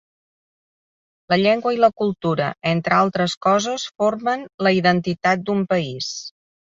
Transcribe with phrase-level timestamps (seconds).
[1.33, 6.09] La llengua i la cultura, entre altres coses, formen la identitat d'un país.